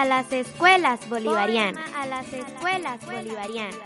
[0.00, 1.92] A las escuelas bolivarianas.
[1.94, 3.76] a las escuelas bolivarianas.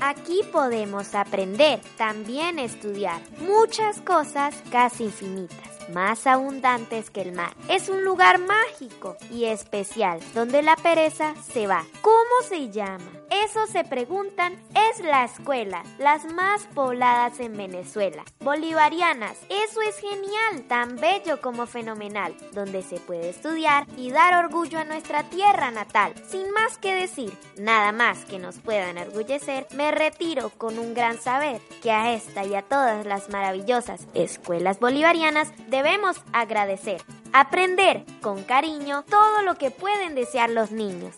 [0.00, 7.54] Aquí podemos aprender, también estudiar muchas cosas casi infinitas más abundantes que el mar.
[7.68, 11.84] Es un lugar mágico y especial donde la pereza se va.
[12.00, 13.21] ¿Cómo se llama?
[13.44, 14.56] Eso se preguntan,
[14.90, 18.24] es la escuela, las más pobladas en Venezuela.
[18.38, 24.78] Bolivarianas, eso es genial, tan bello como fenomenal, donde se puede estudiar y dar orgullo
[24.78, 26.14] a nuestra tierra natal.
[26.28, 31.20] Sin más que decir, nada más que nos pueda enorgullecer, me retiro con un gran
[31.20, 38.44] saber que a esta y a todas las maravillosas escuelas bolivarianas debemos agradecer, aprender con
[38.44, 41.16] cariño todo lo que pueden desear los niños.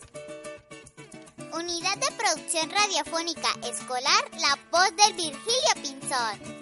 [1.57, 6.54] Unidad de Producción Radiofónica Escolar La Voz del Virgilio Pinzón.